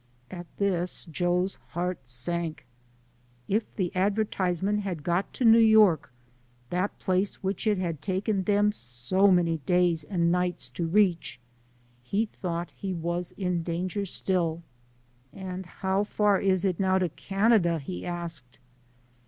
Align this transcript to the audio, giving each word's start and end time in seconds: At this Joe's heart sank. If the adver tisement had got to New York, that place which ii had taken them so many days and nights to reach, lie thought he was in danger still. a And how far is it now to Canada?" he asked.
At 0.31 0.47
this 0.57 1.05
Joe's 1.05 1.59
heart 1.77 2.07
sank. 2.07 2.65
If 3.47 3.75
the 3.75 3.95
adver 3.95 4.25
tisement 4.25 4.79
had 4.79 5.03
got 5.03 5.31
to 5.33 5.45
New 5.45 5.59
York, 5.59 6.11
that 6.71 6.97
place 6.97 7.43
which 7.43 7.67
ii 7.67 7.75
had 7.75 8.01
taken 8.01 8.45
them 8.45 8.71
so 8.71 9.27
many 9.27 9.57
days 9.59 10.03
and 10.03 10.31
nights 10.31 10.69
to 10.69 10.87
reach, 10.87 11.39
lie 12.11 12.27
thought 12.33 12.71
he 12.75 12.95
was 12.95 13.33
in 13.33 13.61
danger 13.61 14.07
still. 14.07 14.63
a 15.31 15.37
And 15.37 15.67
how 15.67 16.03
far 16.05 16.39
is 16.39 16.65
it 16.65 16.79
now 16.79 16.97
to 16.97 17.09
Canada?" 17.09 17.77
he 17.77 18.03
asked. 18.03 18.57